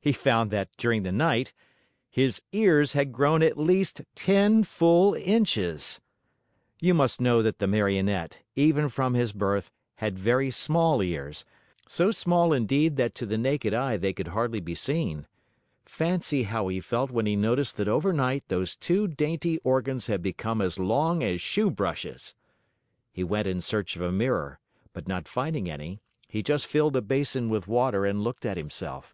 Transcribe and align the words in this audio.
He 0.00 0.12
found 0.12 0.52
that, 0.52 0.68
during 0.78 1.02
the 1.02 1.10
night, 1.10 1.52
his 2.08 2.40
ears 2.52 2.92
had 2.92 3.10
grown 3.10 3.42
at 3.42 3.58
least 3.58 4.02
ten 4.14 4.62
full 4.62 5.14
inches! 5.14 6.00
You 6.80 6.94
must 6.94 7.20
know 7.20 7.42
that 7.42 7.58
the 7.58 7.66
Marionette, 7.66 8.38
even 8.54 8.88
from 8.88 9.14
his 9.14 9.32
birth, 9.32 9.72
had 9.96 10.16
very 10.16 10.48
small 10.52 11.02
ears, 11.02 11.44
so 11.88 12.12
small 12.12 12.52
indeed 12.52 12.94
that 12.98 13.16
to 13.16 13.26
the 13.26 13.36
naked 13.36 13.74
eye 13.74 13.96
they 13.96 14.12
could 14.12 14.28
hardly 14.28 14.60
be 14.60 14.76
seen. 14.76 15.26
Fancy 15.84 16.44
how 16.44 16.68
he 16.68 16.78
felt 16.78 17.10
when 17.10 17.26
he 17.26 17.34
noticed 17.34 17.76
that 17.78 17.88
overnight 17.88 18.46
those 18.46 18.76
two 18.76 19.08
dainty 19.08 19.58
organs 19.64 20.06
had 20.06 20.22
become 20.22 20.62
as 20.62 20.78
long 20.78 21.24
as 21.24 21.40
shoe 21.42 21.68
brushes! 21.68 22.32
He 23.10 23.24
went 23.24 23.48
in 23.48 23.60
search 23.60 23.96
of 23.96 24.02
a 24.02 24.12
mirror, 24.12 24.60
but 24.92 25.08
not 25.08 25.26
finding 25.26 25.68
any, 25.68 25.98
he 26.28 26.44
just 26.44 26.68
filled 26.68 26.94
a 26.94 27.02
basin 27.02 27.48
with 27.48 27.66
water 27.66 28.04
and 28.06 28.22
looked 28.22 28.46
at 28.46 28.56
himself. 28.56 29.12